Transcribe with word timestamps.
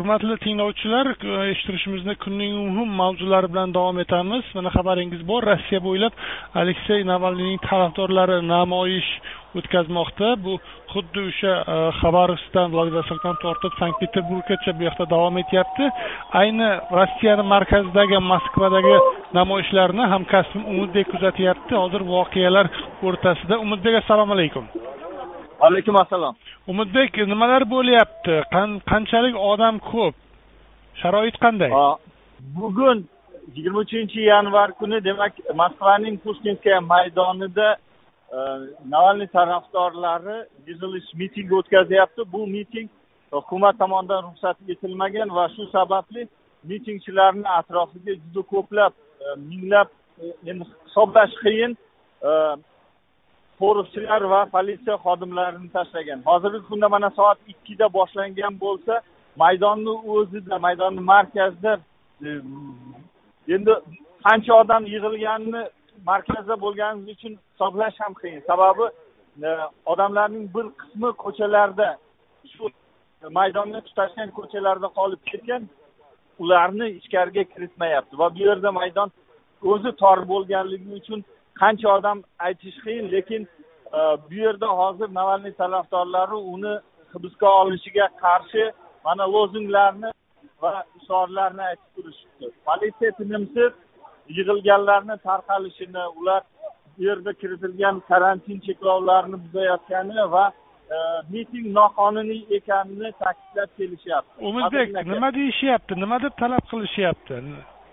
hurmatli 0.00 0.36
tinglovchilar 0.40 1.06
e, 1.12 1.32
eshittirishimizni 1.52 2.14
kunning 2.24 2.54
muhim 2.72 2.92
mavzulari 3.00 3.48
bilan 3.52 3.74
davom 3.76 3.98
etamiz. 4.04 4.44
Mana 4.56 4.70
xabaringiz 4.76 5.22
bor 5.30 5.44
rossiya 5.50 5.80
bo'ylab 5.86 6.14
aleksey 6.62 7.04
navalniyning 7.12 7.60
tarafdorlari 7.68 8.38
namoyish 8.54 9.10
o'tkazmoqda. 9.58 10.28
Bu 10.44 10.56
xuddi 10.92 11.24
o'sha 11.30 11.54
e, 11.74 11.76
xabarovskdan 12.00 12.72
vladivostokdan 12.74 13.36
tortib 13.44 13.76
sankt 13.80 14.00
peterburggacha 14.02 14.76
bu 14.78 14.88
yoqda 14.88 15.08
davom 15.14 15.40
etyapti. 15.42 15.90
Ayni 16.42 16.70
rossiyani 16.98 17.44
markazidagi 17.54 18.22
moskvadagi 18.32 18.96
namoyishlarni 19.38 20.12
hamkasbim 20.14 20.64
umidbek 20.72 21.12
kuzatyapti. 21.12 21.74
Hozir 21.82 22.06
voqealar 22.14 22.72
o'rtasida. 23.06 23.60
Umidbek 23.66 24.00
assalomu 24.02 24.38
alaykum. 24.38 24.64
Alaykum 25.68 25.96
assalom 26.04 26.34
umidbek 26.70 27.16
nimalar 27.32 27.62
bo'lyapti? 27.74 28.34
Qanchalik 28.90 29.36
odam 29.50 29.78
ko'p? 29.90 30.14
Sharoit 31.00 31.36
qanday? 31.44 31.70
Bugun 32.56 32.98
yigirma 33.54 33.80
uchinchi 33.86 34.20
yanvar 34.32 34.68
kuni 34.80 34.98
demak 35.08 35.34
moskvaning 35.60 36.16
pushkinskaya 36.24 36.80
maydonida 36.92 37.68
e, 38.36 38.38
navalniy 38.94 39.28
tarafdorlari 39.36 40.38
yig'ilish 40.68 41.10
miting 41.20 41.48
o'tkazyapti. 41.58 42.22
Bu 42.32 42.40
miting 42.56 42.88
hukumat 43.36 43.78
tomonidan 43.82 44.22
ruxsat 44.28 44.56
etilmagan 44.72 45.28
va 45.38 45.44
shu 45.54 45.62
sababli 45.76 46.22
mitingchilarni 46.70 47.48
atrofiga 47.58 48.12
juda 48.22 48.42
ko'plab 48.52 48.92
e, 49.24 49.26
minglab 49.50 49.88
e, 50.22 50.24
endi 50.50 50.64
hisoblash 50.86 51.34
qiyin. 51.44 51.72
Qo'riqchilar 53.62 54.22
va 54.32 54.40
politsiya 54.54 54.96
xodimlarini 55.04 55.70
tashlagan. 55.76 56.20
Hozirgi 56.30 56.62
kunda 56.68 56.88
mana 56.94 57.10
soat 57.18 57.38
ikkida 57.52 57.86
boshlangan 57.98 58.54
bo'lsa 58.64 58.94
maydonni 59.42 59.94
o'zida 60.16 60.58
maydonni 60.66 61.02
markazida 61.12 61.72
e, 62.26 62.28
endi 63.54 63.72
qancha 64.26 64.52
odam 64.62 64.82
yig'ilganini 64.94 65.62
markazda 66.10 66.54
bo'lganimiz 66.64 67.08
uchun 67.14 67.32
hisoblash 67.50 67.96
ham 68.02 68.12
qiyin. 68.20 68.40
Sababi 68.50 68.86
e, 69.46 69.48
odamlarning 69.92 70.46
bir 70.54 70.66
qismi 70.80 71.10
ko'chalarda 71.24 71.88
shu 72.52 72.64
maydonni 73.38 73.80
tutashgan 73.88 74.30
ko'chalarda 74.38 74.88
qolib 74.98 75.22
ketgan 75.30 75.62
ularni 76.42 76.86
ichkariga 76.98 77.44
kiritmayapti 77.52 78.18
va 78.20 78.34
bu 78.34 78.40
yerda 78.48 78.70
maydon 78.80 79.10
o'zi 79.72 79.90
tor 80.02 80.18
bo'lganligi 80.32 80.88
uchun 81.00 81.24
qancha 81.60 81.88
odam 81.98 82.22
aytish 82.38 82.78
qiyin 82.84 83.10
lekin 83.14 83.42
e, 83.98 84.00
bu 84.28 84.34
yerda 84.34 84.68
hozir 84.80 85.08
navalniy 85.18 85.54
tarafdorlari 85.62 86.38
uni 86.54 86.74
hibsga 87.12 87.48
olinishiga 87.60 88.06
qarshi 88.24 88.64
mana 89.04 89.24
lozunglarni 89.34 90.10
va 90.62 90.84
shiorlarni 91.06 91.62
aytib 91.70 91.90
turishibdi. 91.96 92.46
Politsiya 92.68 93.10
tinimsiz 93.20 93.72
yig'ilganlarni 94.36 95.16
tarqalishini 95.28 96.04
ular 96.20 96.42
bu 96.98 97.04
yerda 97.08 97.32
kiritilgan 97.40 98.00
karantin 98.10 98.60
cheklovlarini 98.66 99.38
buzayotgani 99.44 100.30
va 100.34 100.44
e, 100.94 100.96
miting 101.32 101.66
noqonuniy 101.78 102.42
ekanini 102.58 103.12
ta'kidlab 103.22 103.70
kelishyapti. 103.78 104.44
Umidbek 104.50 104.88
nima 105.14 105.34
deyishyapti? 105.38 106.00
Nima 106.04 106.22
deb 106.24 106.34
talab 106.42 106.64
qilishyapti? 106.72 107.42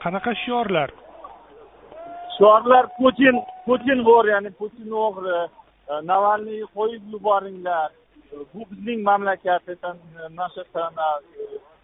Qanaqa 0.03 0.31
shiorlar 0.45 0.89
shiorlar 2.38 2.86
putin 3.00 3.36
putin 3.66 4.00
vo'r 4.08 4.26
ya'ni 4.34 4.52
putin 4.62 4.90
o'g'ri 5.06 5.38
e, 5.42 5.94
navalniyni 6.12 6.68
qo'yib 6.78 7.04
yuboringlar. 7.14 7.90
Bu 8.54 8.62
bizning 8.72 9.00
mamlakat 9.10 9.64
наша 10.42 10.62
страна 10.70 11.08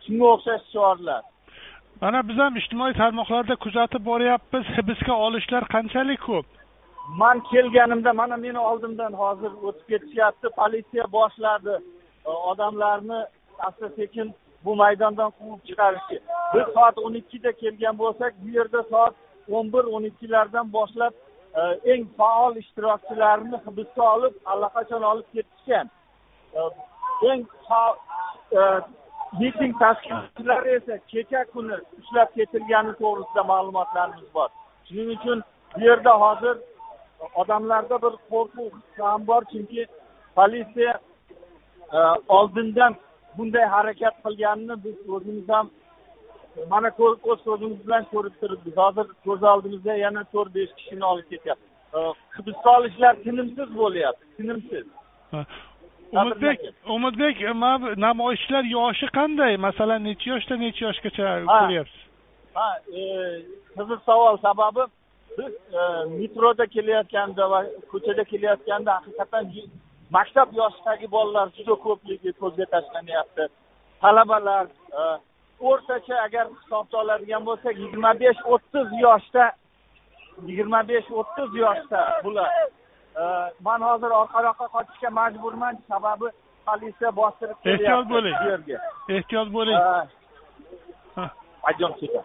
shunga 0.03 0.25
o'xshash 0.33 0.65
shiorlar 0.73 1.21
mana 2.01 2.27
biz 2.27 2.37
ham 2.43 2.57
ijtimoiy 2.61 2.93
tarmoqlarda 3.01 3.55
kuzatib 3.65 4.03
boryapmiz 4.11 4.65
hibsga 4.77 5.13
olishlar 5.25 5.63
qanchalik 5.75 6.21
ko'p? 6.29 6.47
Man 7.21 7.37
kelganimda 7.51 8.13
mana 8.21 8.37
meni 8.45 8.59
oldimdan 8.69 9.13
hozir 9.21 9.51
o'tib 9.67 9.85
ketishyapti 9.91 10.47
politsiya 10.59 11.05
boshladi. 11.17 11.75
E, 12.29 12.31
odamlarni 12.51 13.19
asta 13.67 13.89
sekin 13.99 14.33
bu 14.65 14.75
maydondan 14.81 15.31
quvib 15.37 15.61
chiqarishga. 15.67 16.19
Biz 16.53 16.65
soat 16.75 16.97
o'n 17.05 17.13
ikkida 17.21 17.51
kelgan 17.61 17.97
bo'lsak 18.03 18.33
bu 18.41 18.49
yerda 18.57 18.83
soat 18.91 19.13
o'n 19.49 19.71
bir 19.73 19.83
o'n 19.95 20.03
ikkilardan 20.09 20.71
boshlab 20.73 21.13
e, 21.59 21.61
eng 21.93 22.07
faol 22.17 22.55
ishtirokchilarni 22.63 23.57
hibsga 23.65 24.09
olib 24.15 24.35
allaqachon 24.45 25.03
olib 25.11 25.27
ketishgan. 25.35 25.89
E, 26.57 26.59
eng 27.31 27.45
e, 28.59 28.61
miting 29.39 29.73
tashkilotchilari 29.83 30.75
esa 30.79 30.97
kecha 31.13 31.45
kuni 31.53 31.79
ushlab 31.99 32.29
ketilgani 32.37 32.93
to'g'risida 33.01 33.43
ma'lumotlarimiz 33.51 34.29
bor. 34.33 34.49
Shuning 34.87 35.09
uchun 35.17 35.43
bu 35.75 35.85
yerda 35.87 36.13
hozir 36.25 36.55
odamlarda 37.41 38.01
bir 38.01 38.13
qo'rquv 38.31 38.73
ham 38.97 39.27
bor 39.27 39.41
chunki 39.51 39.85
politsiya 40.35 40.93
oldindan 42.37 42.95
bunday 43.37 43.65
harakat 43.75 44.15
qilganini 44.25 44.75
biz 44.83 44.97
o'zimiz 45.15 45.49
ham 45.49 45.69
mana 46.69 46.91
o'z 46.97 47.41
ko'zimiz 47.47 47.79
bilan 47.87 48.03
ko'rib 48.13 48.35
turibmiz. 48.41 48.77
Hozir 48.77 49.07
ko'z 49.25 49.43
oldimizda 49.53 49.93
yana 50.05 50.23
to'rt 50.33 50.55
besh 50.55 50.73
kishini 50.77 51.05
olib 51.11 51.27
ketyapti 51.33 51.67
hibsga 52.37 52.77
olishlar 52.77 53.13
tinimsiz 53.25 53.69
bo'lyapti 53.81 54.25
tinimsiz. 54.37 54.85
Umidbek 56.21 56.59
umidbek 56.95 57.37
namoyishchilar 58.07 58.63
yoshi 58.77 59.07
qanday? 59.17 59.53
Masalan 59.67 60.03
necha 60.09 60.27
yoshdan 60.33 60.59
necha 60.65 60.81
yoshgacha 60.87 61.27
ko'ryapsiz 61.53 62.03
ha 62.53 62.67
e, 62.97 63.01
qiziq 63.75 63.99
savol 64.05 64.37
sababi 64.37 64.83
biz 65.37 65.53
e, 65.79 65.81
metroda 66.19 66.65
kelayotganda 66.75 67.49
va 67.51 67.59
ko'chada 67.91 68.23
kelayotganda 68.31 68.91
haqiqatdan 68.97 69.45
maktab 70.15 70.49
yoshidagi 70.61 71.07
bolalar 71.15 71.47
juda 71.57 71.75
ko'pligi 71.85 72.31
ko'zga 72.41 72.65
tashlanyapti 72.73 73.43
talabalar 74.01 74.65
e, 74.99 75.01
o'rtacha 75.71 76.15
agar 76.27 76.45
hisobga 76.55 76.97
oladigan 77.03 77.45
bo'lsak 77.49 77.75
yigirma 77.83 78.11
besh 78.23 78.39
o'ttiz 78.53 78.87
yoshda 79.05 79.45
yigirma 80.47 80.79
besh 80.91 81.11
o'ttiz 81.19 81.49
yoshda 81.63 81.99
bular 82.23 82.49
man 83.67 83.81
hozir 83.89 84.11
orqaroqqa 84.21 84.67
qochishga 84.75 85.09
majburman 85.19 85.75
sababi 85.91 86.27
politsiya 86.67 87.11
bostirib 87.21 87.57
kelyapti 87.63 87.83
ehtiyot 87.83 88.05
bo'ling. 88.13 88.35
bu 88.41 88.49
yerga. 88.49 88.77
Ehtiyot 89.17 89.49
bo'ling. 89.57 89.79
Пойдем 91.63 91.91
сюда 91.99 92.21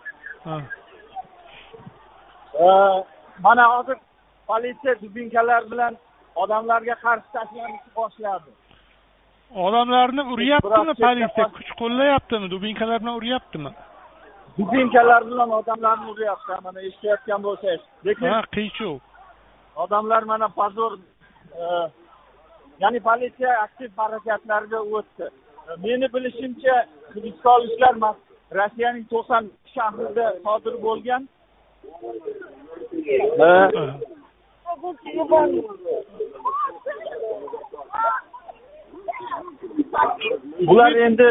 mana 3.42 3.64
hozir 3.76 3.96
politsiya 4.46 5.00
dubinkalar 5.02 5.70
bilan 5.70 5.96
odamlarga 6.34 6.94
qarshi 7.04 7.28
tashlanishni 7.32 7.90
boshladi 7.96 8.50
odamlarni 9.54 10.22
uryaptimi 10.22 10.94
politsiya? 10.94 11.48
kuch 11.56 11.70
qo'llayaptimi? 11.80 12.50
Dubinkalar 12.50 13.00
bilan 13.00 13.16
uryaptimi? 13.16 13.70
Dubinkalar 14.58 15.26
bilan 15.26 15.50
odamlarni 15.50 16.10
uryapti 16.10 16.52
mana 16.64 16.80
eshitayotgan 16.80 17.42
bo'lsangiz. 17.42 17.82
Lekin 18.06 18.28
ha 18.28 18.42
qiyshuv. 18.56 18.98
odamlar 19.76 20.22
mana 20.22 20.48
pozor 20.48 20.92
e, 21.62 21.64
ya'ni 22.80 23.00
politsiya 23.00 23.52
aktiv 23.62 23.90
harakatlarga 23.96 24.80
o'tdi. 24.98 25.26
Meni 25.84 26.06
bilishimcha 26.14 26.74
hibsga 27.14 27.50
olishlar 27.50 27.94
rossiyaning 28.58 29.04
to'qson 29.12 29.44
shahrida 29.74 30.26
sodir 30.44 30.74
bo'lgan 30.86 31.22
bular 40.68 40.92
endi 41.06 41.28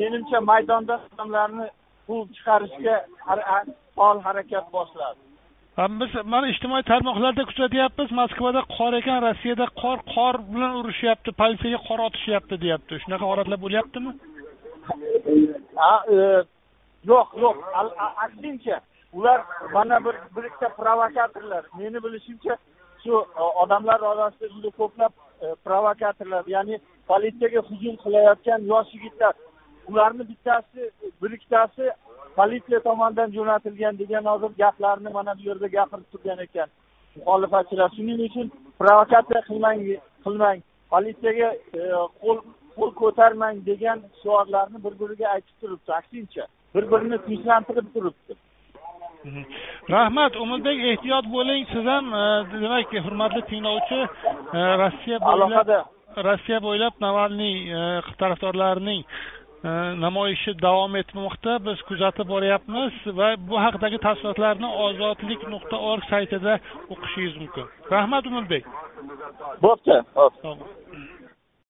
menimcha 0.00 0.40
maydonda 0.50 1.00
odamlarni 1.14 1.68
quvib 2.08 2.28
chiqarishga 2.36 2.96
faol 3.96 4.18
harakat 4.26 4.66
boshladi. 4.76 5.20
Biz 6.00 6.12
mana 6.24 6.48
ijtimoiy 6.48 6.84
tarmoqlarda 6.92 7.44
kuzatyapmiz 7.50 8.12
moskvada 8.20 8.60
qor 8.76 8.94
ekan 9.00 9.18
rossiyada 9.26 9.66
qor 9.82 9.98
qor 10.14 10.34
bilan 10.52 10.76
urishyapti 10.80 11.30
politsiyaga 11.40 11.80
qor 11.88 12.00
otishyapti 12.08 12.60
deyapti. 12.62 13.00
Shunaqa 13.02 13.24
holatlar 13.30 13.58
bo'lyaptimi? 13.64 14.10
E, 16.16 16.20
yo'q 17.10 17.28
yo'q. 17.44 17.56
Aksincha 18.24 18.80
ular 19.12 19.40
mana 19.74 20.00
bir 20.04 20.16
bir 20.36 20.44
ikkita 20.48 20.68
provokatorlar. 20.80 21.62
Meni 21.78 21.98
bilishimcha 22.04 22.56
shu 23.02 23.14
e, 23.40 23.42
odamlar 23.62 24.00
orasida 24.12 24.48
juda 24.54 24.70
ko'plab 24.80 25.12
e, 25.44 25.54
provokatorlar. 25.66 26.44
Ya'ni 26.56 26.80
politsiyaga 27.10 27.60
hujum 27.68 27.96
qilayotgan 28.04 28.60
yosh 28.72 28.94
yigitlar 28.94 29.34
ularni 29.88 30.28
bittasi 30.28 30.90
bir 31.22 31.30
ikkitasi 31.30 31.90
politsiya 32.36 32.80
tomonidan 32.80 33.30
jo'natilgan 33.36 33.98
degan 33.98 34.24
hozir 34.24 34.50
gaplarni 34.58 35.08
mana 35.08 35.34
bu 35.38 35.42
yerda 35.48 35.66
gapirib 35.66 36.06
turgan 36.12 36.38
ekan. 36.46 36.68
Muxolifatchilar 37.16 37.90
shuning 37.96 38.20
uchun 38.28 38.46
provokatsiya 38.80 39.40
qilmang 39.48 39.78
qilmang 40.24 40.58
politsiyaga 40.92 41.48
e, 41.78 41.80
qo'l 42.22 42.38
qo'l 42.78 42.90
ko'tarmang 43.02 43.56
degan 43.70 43.98
shiorlarni 44.22 44.78
bir 44.84 44.94
biriga 45.00 45.26
aytib 45.34 45.56
turibdi. 45.60 45.90
Aksincha 46.00 46.44
bir 46.74 46.84
birini 46.92 47.18
tinchlantirib 47.26 47.88
turibdi. 47.94 48.32
Rahmat 49.90 50.36
umidbek 50.44 50.78
ehtiyot 50.90 51.26
bo'ling. 51.36 51.62
Siz 51.72 51.84
ham 51.92 52.06
e, 52.22 52.24
demak 52.62 52.88
hurmatli 53.06 53.42
tinglovchi 53.50 54.00
e, 54.58 54.60
rossiya 54.82 55.18
bo'ylab 55.26 55.34
alohida 55.34 55.78
rossiya 56.24 56.60
bo'ylab 56.64 57.00
navalniy 57.00 57.56
e, 57.72 57.80
tarafdorlarining 58.20 59.02
e, 59.02 59.70
namoyishi 60.04 60.54
davom 60.62 60.96
etmoqda. 61.02 61.58
Biz 61.66 61.82
kuzatib 61.88 62.28
boryapmiz 62.34 62.94
va 63.18 63.34
bu 63.48 63.60
haqidagi 63.64 63.98
tafsilotlarni 64.06 64.68
ozodlik 64.86 65.48
nuqta 65.52 65.76
org 65.92 66.04
saytida 66.12 66.58
o'qishingiz 66.92 67.36
mumkin. 67.42 67.66
Rahmat 67.94 68.26
umidbek 68.32 68.64
bo'pti 69.64 69.96